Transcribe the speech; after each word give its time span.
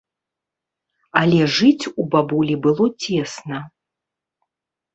Але 1.21 1.39
жыць 1.59 1.85
у 1.99 2.07
бабулі 2.17 2.55
было 2.65 2.85
цесна. 3.07 3.63